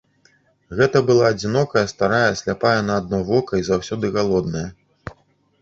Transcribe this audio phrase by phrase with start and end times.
[0.79, 4.65] Гэта была адзінокая старая, сляпая на адно вока і заўсёды галодная.